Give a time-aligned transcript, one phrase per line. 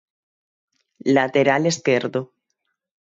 [1.17, 2.21] Lateral esquerdo.